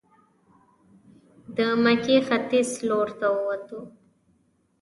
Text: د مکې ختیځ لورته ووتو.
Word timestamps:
د 1.55 1.57
مکې 1.83 2.17
ختیځ 2.27 2.69
لورته 2.87 3.27
ووتو. 3.33 3.79